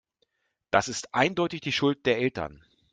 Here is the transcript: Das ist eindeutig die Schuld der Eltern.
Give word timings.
Das 0.71 0.87
ist 0.87 1.13
eindeutig 1.13 1.61
die 1.61 1.71
Schuld 1.71 2.07
der 2.07 2.17
Eltern. 2.17 2.65